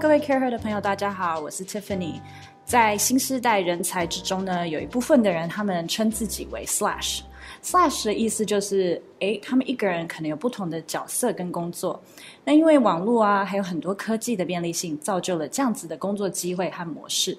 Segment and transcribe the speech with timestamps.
[0.00, 2.14] 各位 CareHer 的朋友，大家好，我是 Tiffany。
[2.64, 7.20] 在新时代人才之中呢，有一部分的人，他们称自己为 Slash。
[7.62, 12.02] Slash 的意思就是，诶，他们一个人可能有不同的角色跟工作。
[12.46, 17.36] 那因为网络啊，还有很多科技的便利性，造就了这样子的工作机会和模式。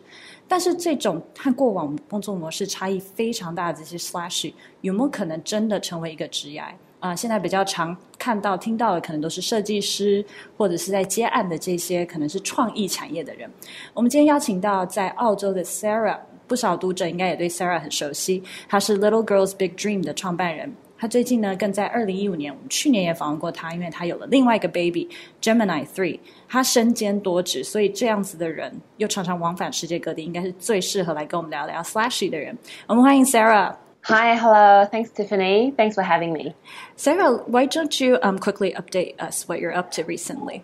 [0.47, 6.64] 但是这种和过往工作模式差异非常大的这些 Slash，有没有可能真的成为一个职业？
[7.01, 10.23] 啊，现在比较常看到、听到的，可能都是设计师
[10.55, 13.50] 或者是在接案的这些，可能是创意产业的人。
[13.93, 20.71] 我们今天邀请到在澳洲的 Sarah，不少读者应该也对 Sarah 很熟悉，她是 Little Girls Big Dream 的创办人。
[21.00, 25.10] 她最近呢，更在二零一五年，我们去年也访问过她，因为她有了另外一个 baby
[25.41, 26.19] Gemini Three。
[26.47, 32.55] 她身兼多职，所以这样子的人又常常往返世界各地，应该是最适合来跟我们聊聊 Slashy 的人。
[32.86, 33.73] 我们欢迎 Sarah。
[34.03, 34.83] Hi, hello.
[34.86, 35.75] Thanks, Tiffany.
[35.75, 36.55] Thanks for having me.
[37.02, 40.63] Sarah, why don't you um, quickly update us what you're up to recently?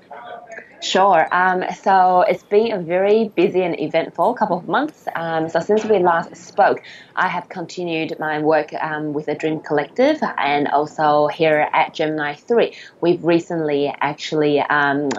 [0.81, 1.27] Sure.
[1.31, 5.08] Um, so it's been a very busy and eventful couple of months.
[5.15, 6.83] Um, so since we last spoke,
[7.15, 12.35] I have continued my work um, with the Dream Collective and also here at Gemini
[12.35, 12.75] 3.
[13.02, 15.09] We've recently actually um,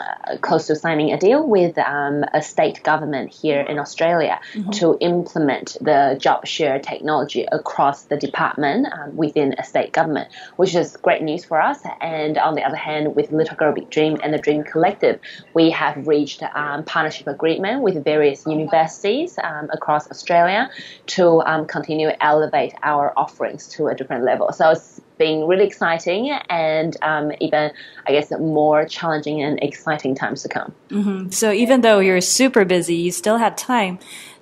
[0.41, 4.71] close to signing a deal with um, a state government here in Australia mm-hmm.
[4.71, 10.77] to implement the job share technology across the department um, within a state government, which
[10.77, 11.79] is great news for us.
[12.03, 15.19] And on the other hand, with Little Girl Big Dream and the Dream Collective,
[15.55, 20.71] we have reached um, partnership agreement with various universities um, across Australia
[21.17, 24.53] to um, continue elevate our offerings to a different level.
[24.53, 27.73] So it's been really exciting and um, even,
[28.07, 30.75] I guess, more challenging and exciting times to come.
[30.91, 31.31] Mm-hmm.
[31.31, 33.99] So even though you're super busy, you still had time.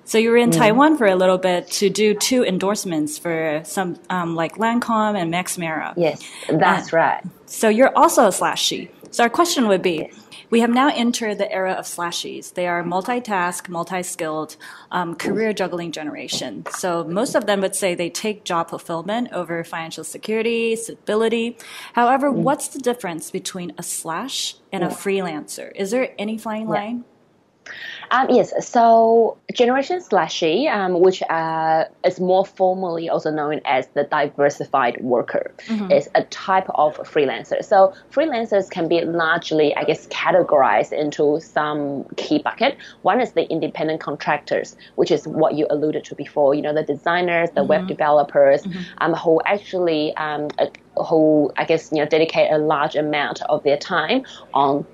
[0.07, 0.57] So you were in mm.
[0.57, 5.29] Taiwan for a little bit to do two endorsements for some um, like Lancome and
[5.29, 5.93] Max Mara.
[5.97, 7.23] Yes, that's uh, right.
[7.45, 8.89] So you're also a slashie.
[9.11, 10.23] So our question would be, yes.
[10.49, 12.53] We have now entered the era of slashies.
[12.53, 14.55] They are multitask, multi-skilled,
[14.91, 16.65] um, career juggling generation.
[16.71, 21.57] So most of them would say they take job fulfillment over financial security, stability.
[21.91, 22.35] However, mm.
[22.35, 25.69] what's the difference between a slash and a freelancer?
[25.75, 27.03] Is there any fine line?
[28.11, 34.03] Um, yes, so Generation Slashie, um, which uh, is more formally also known as the
[34.03, 35.91] diversified worker, mm-hmm.
[35.91, 37.63] is a type of freelancer.
[37.63, 42.77] So freelancers can be largely, I guess, categorized into some key bucket.
[43.01, 46.55] One is the independent contractors, which is what you alluded to before.
[46.55, 47.69] You know, the designers, the mm-hmm.
[47.69, 48.79] web developers, mm-hmm.
[48.99, 50.67] um, who actually um, uh,
[51.03, 54.85] who I guess you know dedicate a large amount of their time on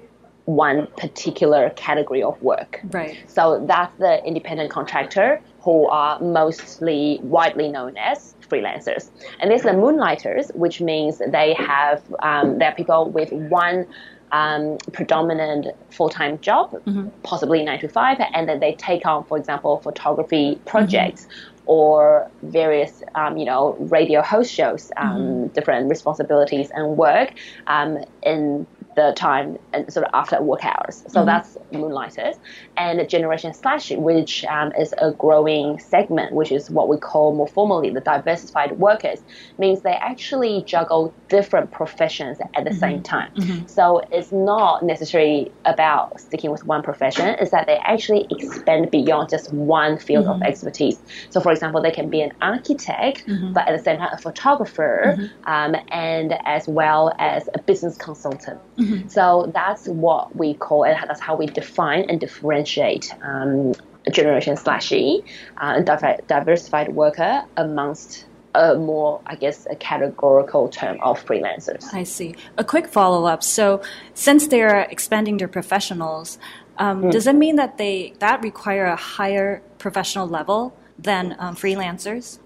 [0.45, 2.81] one particular category of work.
[2.91, 3.17] Right.
[3.27, 9.09] So that's the independent contractor who are mostly widely known as freelancers.
[9.39, 13.87] And there's the moonlighters, which means they have um, they're people with one
[14.33, 17.07] um, predominant full-time job, mm-hmm.
[17.21, 21.23] possibly nine to five, and then they take on, for example, photography projects.
[21.23, 21.49] Mm-hmm.
[21.65, 25.47] Or various, um, you know, radio host shows, um, mm-hmm.
[25.53, 27.35] different responsibilities and work
[27.67, 31.03] um, in the time and sort of after work hours.
[31.07, 31.25] So mm-hmm.
[31.25, 32.35] that's moonlighters.
[32.77, 37.47] And Generation Slash, which um, is a growing segment, which is what we call more
[37.47, 39.21] formally the diversified workers,
[39.57, 42.79] means they actually juggle different professions at the mm-hmm.
[42.79, 43.31] same time.
[43.35, 43.67] Mm-hmm.
[43.67, 49.29] So it's not necessarily about sticking with one profession, it's that they actually expand beyond
[49.29, 50.43] just one field of mm-hmm.
[50.43, 50.99] expertise.
[51.29, 53.53] So, for example, they can be an architect, mm-hmm.
[53.53, 55.49] but at the same time, a photographer, mm-hmm.
[55.49, 58.59] um, and as well as a business consultant.
[58.83, 59.07] Mm-hmm.
[59.07, 60.95] So that's what we call it.
[61.07, 63.73] That's how we define and differentiate um,
[64.11, 65.23] generation slashie
[65.57, 65.79] uh,
[66.27, 71.91] diversified worker amongst a more, I guess, a categorical term of freelancers.
[71.93, 72.35] I see.
[72.57, 73.43] A quick follow up.
[73.43, 73.81] So,
[74.13, 76.37] since they're expanding their professionals,
[76.77, 77.11] um, mm.
[77.11, 82.39] does it mean that they that require a higher professional level than um, freelancers?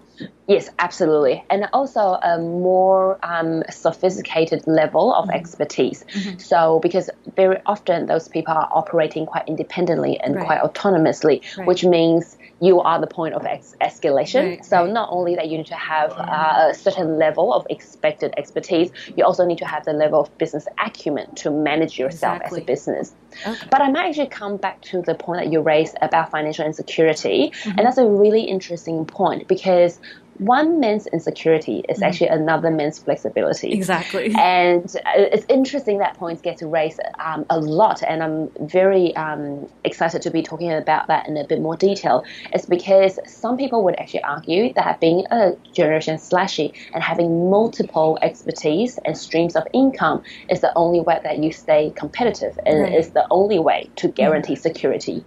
[0.48, 1.44] Yes, absolutely.
[1.50, 5.36] And also a more um, sophisticated level of mm-hmm.
[5.36, 6.04] expertise.
[6.04, 6.38] Mm-hmm.
[6.38, 10.46] So, because very often those people are operating quite independently and right.
[10.46, 11.66] quite autonomously, right.
[11.66, 14.48] which means you are the point of ex- escalation.
[14.48, 18.32] Right, so not only that you need to have uh, a certain level of expected
[18.38, 22.60] expertise, you also need to have the level of business acumen to manage yourself exactly.
[22.60, 23.14] as a business.
[23.46, 23.68] Okay.
[23.70, 27.50] But I might actually come back to the point that you raised about financial insecurity,
[27.50, 27.70] mm-hmm.
[27.70, 30.00] and that's a really interesting point because
[30.38, 33.72] one man's insecurity is actually another man's flexibility.
[33.72, 34.34] Exactly.
[34.38, 34.84] And
[35.16, 40.30] it's interesting that points get raised um, a lot, and I'm very um, excited to
[40.30, 42.24] be talking about that in a bit more detail.
[42.52, 48.18] It's because some people would actually argue that being a generation slashie and having multiple
[48.22, 52.94] expertise and streams of income is the only way that you stay competitive and Right.
[52.94, 55.24] is the only way to guarantee security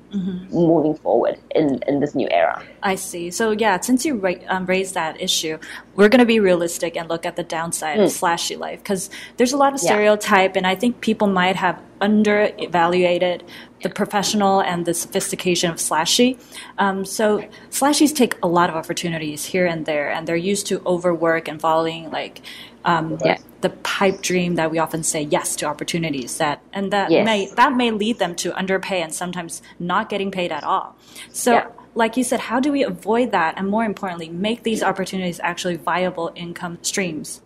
[0.51, 2.63] moving forward in, in this new era.
[2.83, 3.31] I see.
[3.31, 5.57] So yeah, since you ra- um, raised that issue,
[5.95, 9.53] we're going to be realistic and look at the downside of slashie life because there's
[9.53, 9.85] a lot of Hmm.
[9.87, 9.91] Yeah.
[9.93, 13.43] stereotype, and I think people might have under evaluated
[13.83, 16.37] the professional and the sophistication of slashie.
[16.77, 20.81] Um, so slashies take a lot of opportunities here and there, and they're used to
[20.85, 22.41] overwork and following like.
[22.83, 23.37] Um, Yeah.
[23.61, 27.23] The pipe dream that we often say yes to opportunities that, and that Yes.
[27.29, 29.61] may that may lead them to underpay and sometimes
[29.91, 30.95] not getting paid at all.
[31.31, 31.65] So Yeah.
[31.95, 33.55] Like you said, how do we avoid that?
[33.57, 37.41] And more importantly, make these opportunities actually viable income streams?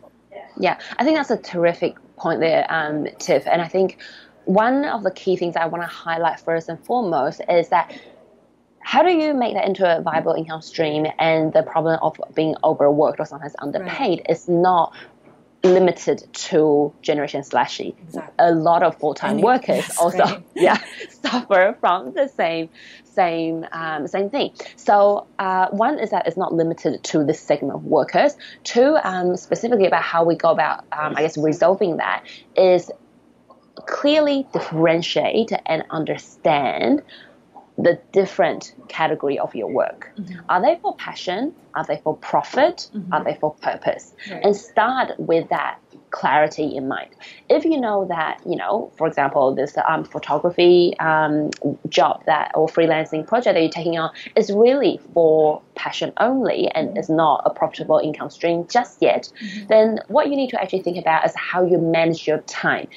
[0.57, 3.45] Yeah, I think that's a terrific point there, um, Tiff.
[3.47, 3.97] And I think
[4.45, 8.00] one of the key things I want to highlight first and foremost is that
[8.80, 11.07] how do you make that into a viable income stream?
[11.18, 14.94] And the problem of being overworked or sometimes underpaid is not
[15.65, 17.95] limited to generation slashie.
[18.00, 18.33] Exactly.
[18.39, 20.44] A lot of full-time workers yes, also right.
[20.56, 20.77] yeah
[21.21, 22.69] suffer from the same
[23.03, 24.51] same um, same thing.
[24.75, 28.35] So uh, one is that it's not limited to this segment of workers.
[28.63, 32.25] Two, um, specifically about how we go about um, I guess resolving that
[32.56, 32.91] is
[33.88, 37.03] clearly differentiate and understand
[37.77, 40.12] the different category of your work.
[40.48, 41.54] Are they for passion?
[41.74, 42.89] Are they for profit?
[43.12, 44.13] Are they for purpose?
[44.31, 44.45] Right.
[44.45, 45.80] And start with that
[46.12, 47.10] clarity in mind.
[47.50, 51.51] If you know that, you know, for example, this um, photography um,
[51.89, 56.98] job that or freelancing project that you're taking on is really for passion only and
[56.98, 59.30] is not a profitable income stream just yet,
[59.68, 62.88] then what you need to actually think about is how you manage your time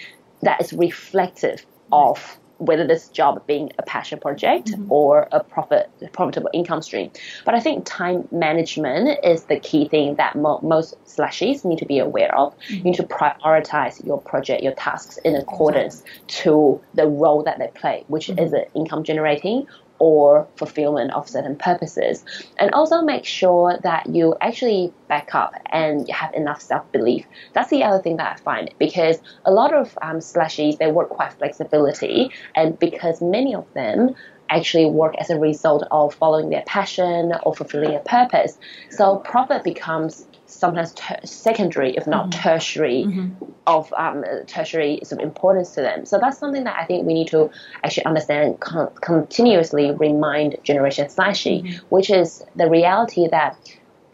[0.42, 4.90] that is reflective of whether this job being a passion project mm-hmm.
[4.90, 7.10] or a profit profitable income stream.
[7.44, 11.86] But I think time management is the key thing that mo- most slashies need to
[11.86, 12.54] be aware of.
[12.68, 13.42] You need to mm-hmm.
[13.42, 16.02] prioritize your project, your tasks in accordance
[16.42, 18.44] to the role that they play, which mm-hmm.
[18.44, 19.66] is it income generating
[19.98, 22.24] or fulfillment of certain purposes.
[22.58, 27.26] And also make sure that you actually back up and have enough self belief.
[27.52, 31.08] That's the other thing that I find because a lot of um, slashies, they work
[31.08, 34.14] quite flexibility, and because many of them
[34.50, 38.58] actually work as a result of following their passion or fulfilling a purpose.
[38.90, 42.40] So profit becomes sometimes ter- secondary, if not mm-hmm.
[42.40, 43.44] tertiary, mm-hmm.
[43.66, 46.06] of um, tertiary sort of importance to them.
[46.06, 47.50] So that's something that I think we need to
[47.84, 51.86] actually understand, con- continuously remind Generation Slashie, mm-hmm.
[51.88, 53.56] which is the reality that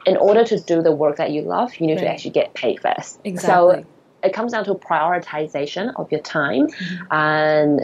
[0.07, 2.81] in order to do the work that you love, you need to actually get paid
[2.81, 3.21] first.
[3.25, 3.83] Exactly.
[3.83, 3.89] So
[4.25, 6.69] it comes down to prioritization of your time
[7.11, 7.81] and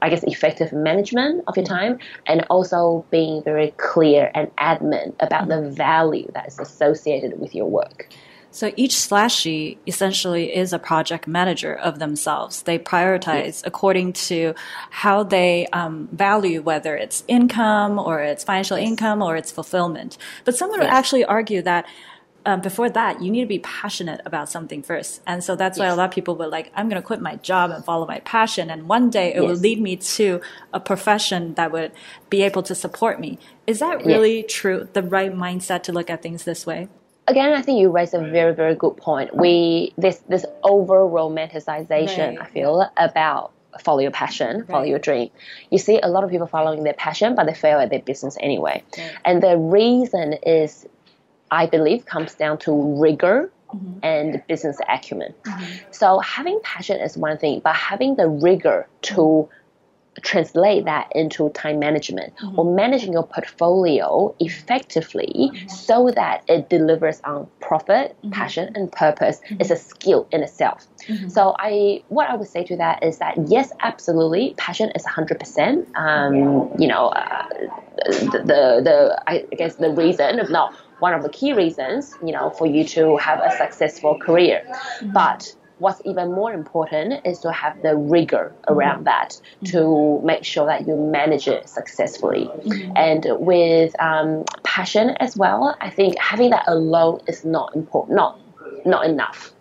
[0.00, 5.48] I guess effective management of your time and also being very clear and adamant about
[5.48, 8.08] the value that is associated with your work.
[8.50, 12.62] So each slashie essentially is a project manager of themselves.
[12.62, 14.54] They prioritize according to
[14.90, 20.16] how they um, value whether it's income or it's financial income or it's fulfillment.
[20.44, 21.86] But someone would actually argue that
[22.48, 25.20] um, before that, you need to be passionate about something first.
[25.26, 27.36] And so that's why a lot of people were like, I'm going to quit my
[27.36, 28.70] job and follow my passion.
[28.70, 30.40] And one day it will lead me to
[30.72, 31.92] a profession that would
[32.30, 33.38] be able to support me.
[33.66, 34.88] Is that really true?
[34.94, 36.88] The right mindset to look at things this way?
[37.26, 39.36] Again, I think you raise a very, very good point.
[39.36, 42.40] We this this over romanticization, Right.
[42.40, 45.28] I feel, about follow your passion, follow your dream.
[45.70, 48.38] You see a lot of people following their passion, but they fail at their business
[48.40, 48.82] anyway.
[48.96, 49.12] Right.
[49.26, 50.86] And the reason is,
[51.50, 53.98] I believe, comes down to rigor mm-hmm.
[54.02, 55.34] and business acumen.
[55.44, 55.92] Mm-hmm.
[55.92, 59.48] So having passion is one thing, but having the rigor to
[60.22, 62.58] translate that into time management mm-hmm.
[62.58, 69.70] or managing your portfolio effectively so that it delivers on profit, passion, and purpose is
[69.70, 70.86] a skill in itself.
[71.28, 75.96] So I, what I would say to that is that yes, absolutely, passion is 100%.
[75.96, 77.48] Um, you know, uh,
[78.06, 82.32] the, the the I guess the reason, if not one of the key reasons, you
[82.32, 85.12] know, for you to have a successful career, mm-hmm.
[85.12, 89.04] but what's even more important is to have the rigor around mm-hmm.
[89.04, 92.46] that to make sure that you manage it successfully.
[92.46, 92.92] Mm-hmm.
[92.96, 98.40] And with um, passion as well, I think having that alone is not important, not
[98.84, 99.52] not enough.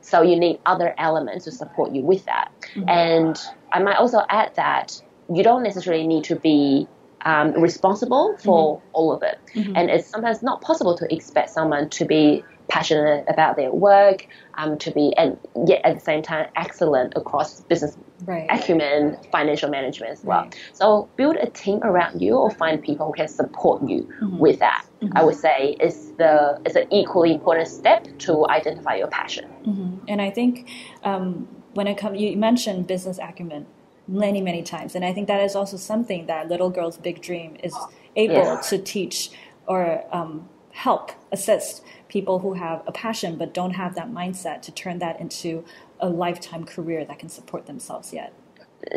[0.00, 2.52] So you need other elements to support you with that.
[2.88, 3.40] And
[3.72, 5.00] I might also add that
[5.32, 6.86] you don't necessarily need to be
[7.24, 8.88] um, responsible for mm-hmm.
[8.92, 9.38] all of it.
[9.54, 9.76] Mm-hmm.
[9.76, 14.78] And it's sometimes not possible to expect someone to be passionate about their work, um,
[14.78, 18.46] to be, and yet at the same time, excellent across business right.
[18.50, 20.42] acumen, financial management as well.
[20.42, 20.60] Right.
[20.72, 24.38] So build a team around you or find people who can support you mm-hmm.
[24.38, 24.86] with that.
[25.02, 25.16] Mm-hmm.
[25.16, 29.50] I would say is the is an equally important step to identify your passion.
[29.66, 30.04] Mm-hmm.
[30.08, 30.70] And I think
[31.02, 33.66] um, when it comes, you mentioned business acumen
[34.06, 37.56] many many times, and I think that is also something that Little Girls Big Dream
[37.62, 37.74] is
[38.16, 38.70] able yes.
[38.70, 39.30] to teach
[39.66, 44.72] or um, help assist people who have a passion but don't have that mindset to
[44.72, 45.64] turn that into
[46.00, 48.32] a lifetime career that can support themselves yet.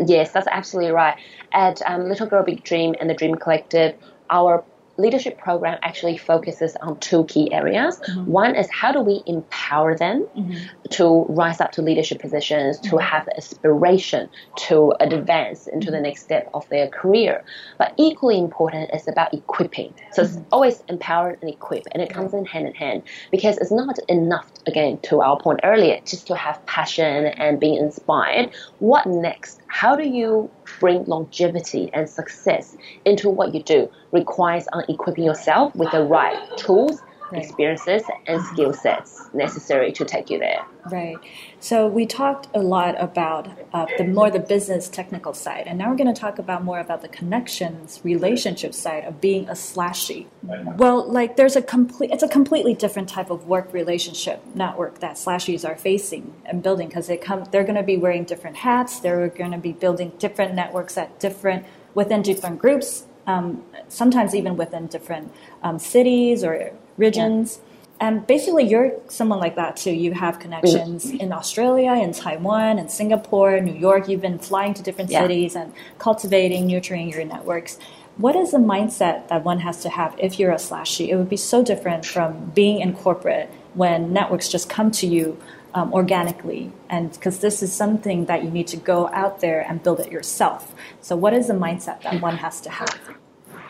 [0.06, 1.16] Yes, that's absolutely right.
[1.54, 3.96] At um, Little Girl Big Dream and the Dream Collective,
[4.30, 4.64] our
[4.98, 8.00] leadership program actually focuses on two key areas.
[8.00, 8.25] Mm-hmm.
[8.25, 10.66] One is how do we empower them mm-hmm.
[10.92, 13.00] to rise up to leadership positions, to mm-hmm.
[13.00, 14.30] have the aspiration
[14.68, 17.44] to advance into the next step of their career.
[17.77, 19.94] But equally important is about equipping.
[20.12, 20.44] So it's mm-hmm.
[20.51, 24.50] always empower and equip, and it comes in hand in hand because it's not enough,
[24.66, 28.51] again, to our point earlier, just to have passion and being inspired.
[28.80, 29.62] What next?
[29.68, 30.50] How do you
[30.80, 36.38] bring longevity and success into what you do requires on equipping yourself with the right
[36.58, 37.43] tools right.
[37.43, 40.65] experiences and skill sets necessary to take you there.
[40.89, 41.17] Right.
[41.60, 45.89] So we talked a lot about uh, the more the business technical side, and now
[45.89, 50.27] we're going to talk about more about the connections, relationship side of being a slashie.
[50.43, 55.15] Well, like there's a complete, it's a completely different type of work relationship network that
[55.15, 59.00] slashies are facing and building because they come, they're going to be wearing different hats.
[59.00, 63.05] They're going to be building different networks at different within different groups.
[63.25, 67.60] Um, sometimes even within different um, cities or regions.
[67.60, 67.63] Yeah.
[68.00, 69.92] And basically, you're someone like that too.
[69.92, 74.08] You have connections in Australia, in Taiwan, in Singapore, New York.
[74.08, 75.22] You've been flying to different yeah.
[75.22, 77.80] cities and cultivating, nurturing your networks.
[78.18, 81.08] What is the mindset that one has to have if you're a slashie?
[81.08, 85.39] It would be so different from being in corporate when networks just come to you
[85.74, 89.84] um, organically, and because this is something that you need to go out there and
[89.84, 90.74] build it yourself.
[91.01, 93.00] So, what is the mindset that one has to have?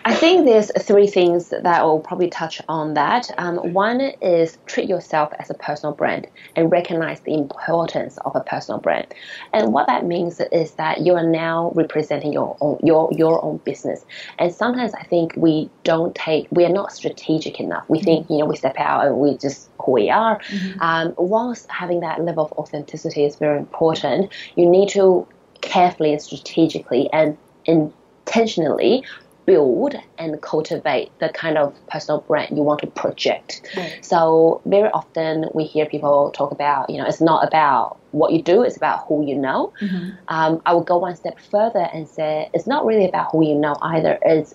[0.07, 3.29] I think there's three things that I will probably touch on that.
[3.37, 8.39] Um, one is treat yourself as a personal brand and recognize the importance of a
[8.39, 9.13] personal brand.
[9.51, 13.57] And what that means is that you are now representing your own your your own
[13.57, 14.05] business.
[14.39, 17.83] And sometimes I think we don't take we are not strategic enough.
[17.89, 20.39] We think you know we step out and we just who we are.
[20.39, 20.81] Mm-hmm.
[20.81, 25.27] Um, whilst having that level of authenticity is very important, you need to
[25.59, 29.03] carefully and strategically and intentionally
[29.47, 33.61] build and cultivate the kind of personal brand you want to project.
[33.75, 34.05] Right.
[34.05, 38.41] So very often we hear people talk about, you know, it's not about what you
[38.41, 39.73] do, it's about who you know.
[39.81, 40.09] Mm-hmm.
[40.27, 43.55] Um, I would go one step further and say it's not really about who you
[43.55, 44.19] know either.
[44.21, 44.53] It's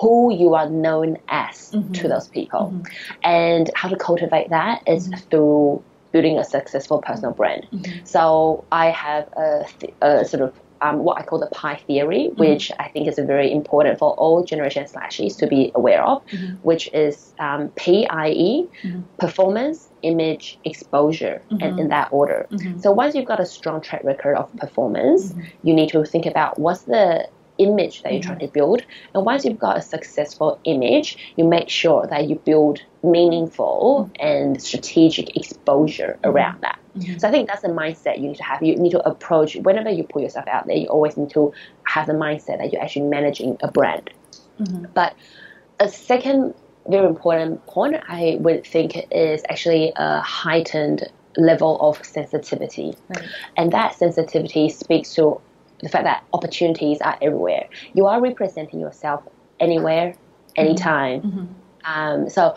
[0.00, 1.92] who you are known as mm-hmm.
[1.92, 2.72] to those people.
[2.74, 3.20] Mm-hmm.
[3.22, 5.20] And how to cultivate that is mm-hmm.
[5.30, 7.68] through building a successful personal brand.
[7.72, 8.04] Mm-hmm.
[8.06, 9.66] So I have a,
[10.02, 12.40] a sort of um, what I call the PIE theory, mm-hmm.
[12.40, 16.54] which I think is very important for all generation slashies to be aware of, mm-hmm.
[16.62, 19.00] which is um, PIE, mm-hmm.
[19.18, 21.78] performance, image, exposure, and mm-hmm.
[21.78, 22.46] in that order.
[22.50, 22.80] Mm-hmm.
[22.80, 25.42] So once you've got a strong track record of performance, mm-hmm.
[25.62, 27.28] you need to think about what's the
[27.62, 28.82] image that you're trying to build.
[29.14, 34.62] And once you've got a successful image, you make sure that you build meaningful and
[34.62, 36.78] strategic exposure around that.
[36.96, 37.18] Mm-hmm.
[37.18, 38.62] So I think that's the mindset you need to have.
[38.62, 40.76] You need to approach whenever you put yourself out there.
[40.76, 41.52] You always need to
[41.84, 44.10] have the mindset that you're actually managing a brand.
[44.60, 44.86] Mm-hmm.
[44.94, 45.14] But
[45.80, 46.54] a second
[46.86, 53.26] very important point I would think is actually a heightened level of sensitivity, right.
[53.56, 55.40] and that sensitivity speaks to
[55.82, 57.68] the fact that opportunities are everywhere.
[57.94, 59.22] You are representing yourself
[59.60, 60.14] anywhere,
[60.56, 61.22] anytime.
[61.22, 61.44] Mm-hmm.
[61.84, 62.54] Um, so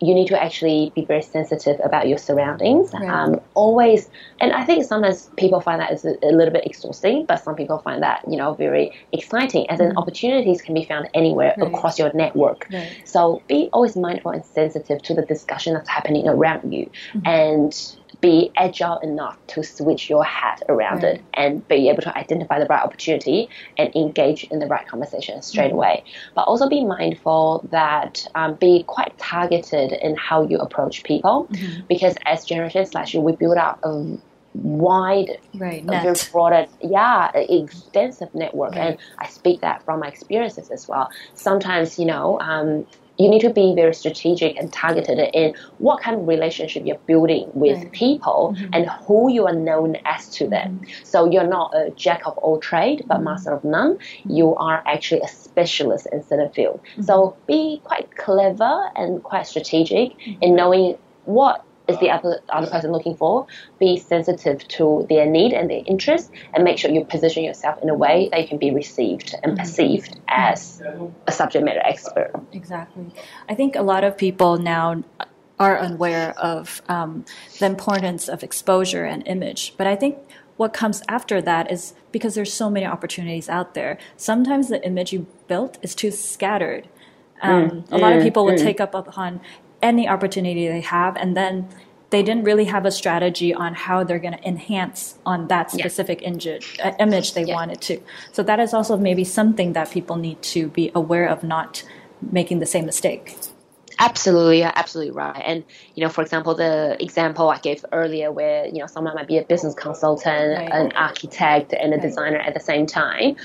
[0.00, 2.92] you need to actually be very sensitive about your surroundings.
[2.92, 3.08] Right.
[3.08, 4.08] Um, always,
[4.40, 7.56] and I think sometimes people find that is a, a, little bit exhausting, but some
[7.56, 9.68] people find that you know very exciting.
[9.70, 9.90] As mm-hmm.
[9.90, 11.66] in, opportunities can be found anywhere right.
[11.66, 12.68] across your network.
[12.72, 13.02] Right.
[13.04, 17.26] So be always mindful and sensitive to the discussion that's happening around you, mm-hmm.
[17.26, 21.16] and be agile enough to switch your hat around right.
[21.16, 25.40] it and be able to identify the right opportunity and engage in the right conversation
[25.42, 25.76] straight mm-hmm.
[25.76, 26.04] away.
[26.34, 31.86] But also be mindful that um, be quite targeted in how you approach people mm-hmm.
[31.88, 34.18] because as Generation Slash, we build up a
[34.54, 38.72] wide, right, very broad, yeah, extensive network.
[38.72, 38.80] Right.
[38.80, 41.10] And I speak that from my experiences as well.
[41.34, 42.86] Sometimes, you know, um,
[43.18, 47.50] you need to be very strategic and targeted in what kind of relationship you're building
[47.52, 47.92] with right.
[47.92, 48.72] people mm-hmm.
[48.72, 50.78] and who you are known as to them.
[50.78, 51.04] Mm-hmm.
[51.04, 53.24] So you're not a jack of all trade but mm-hmm.
[53.24, 53.98] master of none.
[54.24, 56.80] You are actually a specialist in certain field.
[56.92, 57.02] Mm-hmm.
[57.02, 60.56] So be quite clever and quite strategic in mm-hmm.
[60.56, 63.46] knowing what is the other other person looking for.
[63.78, 67.88] Be sensitive to their need and their interest, and make sure you position yourself in
[67.88, 69.62] a way that you can be received and mm-hmm.
[69.62, 70.82] perceived as
[71.26, 72.32] a subject matter expert.
[72.52, 73.06] Exactly.
[73.48, 75.02] I think a lot of people now
[75.58, 77.24] are unaware of um,
[77.58, 80.18] the importance of exposure and image, but I think
[80.56, 83.96] what comes after that is because there's so many opportunities out there.
[84.16, 86.88] Sometimes the image you built is too scattered.
[87.40, 88.64] Um, mm, a lot of mm, people would mm.
[88.64, 89.40] take up upon
[89.82, 91.68] any opportunity they have and then
[92.10, 96.22] they didn't really have a strategy on how they're going to enhance on that specific
[96.22, 96.28] yeah.
[96.28, 97.54] image, uh, image they yeah.
[97.54, 98.00] wanted to.
[98.32, 101.84] So that is also maybe something that people need to be aware of not
[102.32, 103.36] making the same mistake.
[103.98, 105.42] Absolutely, absolutely right.
[105.44, 105.64] And
[105.96, 109.38] you know, for example, the example I gave earlier, where you know someone might be
[109.38, 110.70] a business consultant, right.
[110.70, 112.02] an architect, and a right.
[112.02, 113.36] designer at the same time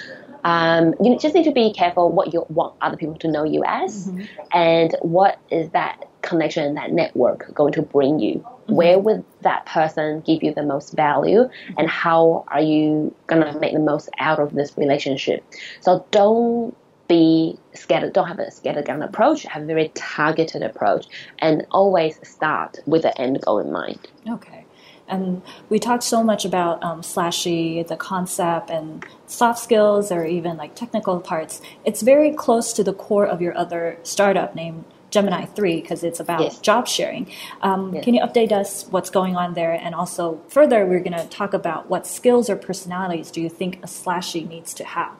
[0.43, 3.63] um, you just need to be careful what you want other people to know you
[3.65, 4.23] as, mm-hmm.
[4.51, 8.35] and what is that connection, that network going to bring you.
[8.35, 8.75] Mm-hmm.
[8.75, 11.73] Where would that person give you the most value, mm-hmm.
[11.77, 15.43] and how are you gonna make the most out of this relationship?
[15.81, 16.75] So don't
[17.07, 18.13] be scattered.
[18.13, 19.43] Don't have a scattergun approach.
[19.43, 21.07] Have a very targeted approach,
[21.39, 23.99] and always start with the end goal in mind.
[24.29, 24.62] Okay.
[25.07, 30.57] And we talked so much about um, Slashie, the concept, and soft skills, or even
[30.57, 31.61] like technical parts.
[31.85, 36.19] It's very close to the core of your other startup named Gemini 3 because it's
[36.19, 36.59] about yes.
[36.59, 37.29] job sharing.
[37.61, 38.03] Um, yes.
[38.03, 39.73] Can you update us what's going on there?
[39.73, 43.77] And also, further, we're going to talk about what skills or personalities do you think
[43.83, 45.13] a Slashie needs to have?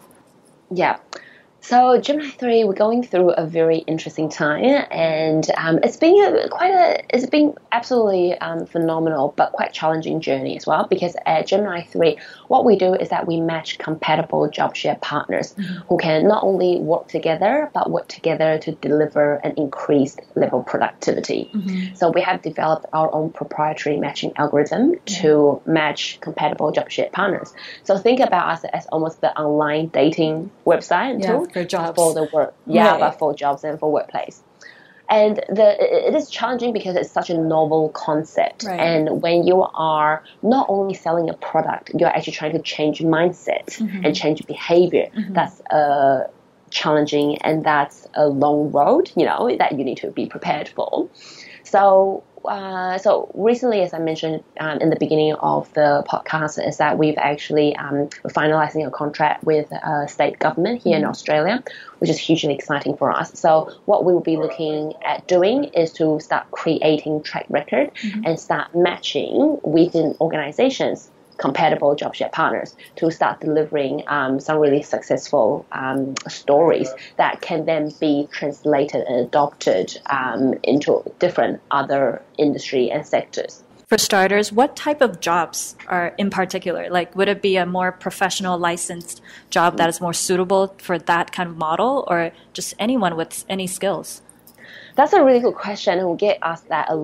[0.72, 0.98] Yeah.
[1.64, 6.50] So Gemini three, we're going through a very interesting time, and um, it's been a,
[6.50, 10.86] quite a, it's been absolutely um, phenomenal, but quite challenging journey as well.
[10.90, 12.18] Because at Gemini three,
[12.50, 15.88] what we do is that we match compatible job share partners mm-hmm.
[15.88, 20.66] who can not only work together but work together to deliver an increased level of
[20.66, 21.50] productivity.
[21.54, 21.96] Mm-hmm.
[21.96, 25.22] So we have developed our own proprietary matching algorithm mm-hmm.
[25.22, 27.54] to match compatible job share partners.
[27.86, 31.32] So think about us as almost the online dating website yeah.
[31.32, 32.54] tool for jobs for the work.
[32.66, 33.00] Yeah, right.
[33.00, 34.44] but for jobs and for workplace.
[35.10, 38.64] And the, it is challenging because it's such a novel concept.
[38.64, 38.80] Right.
[38.80, 43.66] And when you are not only selling a product, you're actually trying to change mindset
[43.66, 44.06] mm-hmm.
[44.06, 45.10] and change behavior.
[45.16, 45.34] Mm-hmm.
[45.34, 46.28] That's uh,
[46.74, 51.10] challenging and that's a long road, you know, that you need to be prepared for.
[51.74, 56.78] So uh, so recently, as I mentioned um, in the beginning of the podcast, is
[56.78, 61.06] that we've actually um, finalizing a contract with a state government here mm-hmm.
[61.06, 61.64] in Australia,
[61.98, 63.40] which is hugely exciting for us.
[63.40, 68.24] So what we will be looking at doing is to start creating track record mm-hmm.
[68.24, 71.10] and start matching within organizations
[71.44, 77.66] compatible job share partners to start delivering um, some really successful um, stories that can
[77.66, 83.62] then be translated and adopted um, into different other industry and sectors.
[83.90, 86.90] For starters, what type of jobs are in particular?
[86.90, 91.34] Like, would it be a more professional, licensed job that is more suitable for that
[91.34, 94.22] kind of model, or just anyone with any skills?
[94.96, 96.96] That's a really good question, and we get asked that a,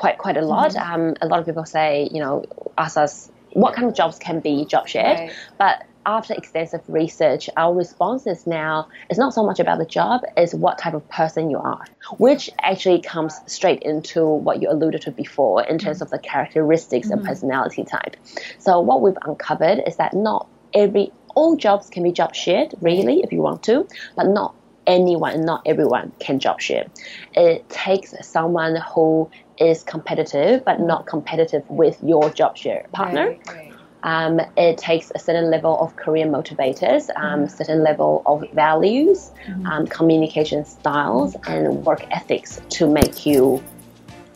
[0.00, 0.70] quite quite a lot.
[0.70, 0.92] Mm-hmm.
[0.92, 2.44] Um, a lot of people say, you know,
[2.78, 5.18] ask us what kind of jobs can be job shared.
[5.18, 5.32] Right.
[5.58, 10.54] But after extensive research, our responses now is not so much about the job as
[10.54, 11.84] what type of person you are,
[12.18, 17.08] which actually comes straight into what you alluded to before in terms of the characteristics
[17.08, 17.18] mm-hmm.
[17.18, 18.16] and personality type.
[18.58, 23.20] So what we've uncovered is that not every all jobs can be job shared, really,
[23.20, 23.86] if you want to,
[24.16, 24.54] but not
[24.86, 26.86] anyone, not everyone can job share.
[27.34, 33.28] It takes someone who is competitive, but not competitive with your job share partner.
[33.28, 33.72] Right, right.
[34.02, 37.54] Um, it takes a certain level of career motivators, um, mm-hmm.
[37.54, 39.66] certain level of values, mm-hmm.
[39.66, 43.62] um, communication styles, and work ethics to make you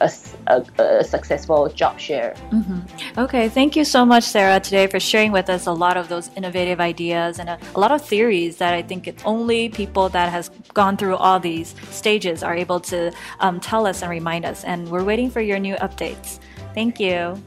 [0.01, 0.11] a,
[0.47, 2.35] a, a successful job share.
[2.51, 3.19] Mm-hmm.
[3.19, 6.31] Okay, thank you so much, Sarah, today for sharing with us a lot of those
[6.37, 10.31] innovative ideas and a, a lot of theories that I think it's only people that
[10.31, 14.65] has gone through all these stages are able to um, tell us and remind us.
[14.65, 16.41] And we're waiting for your new updates.
[16.75, 17.41] Thank you.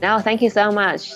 [0.00, 1.12] No, thank you so much.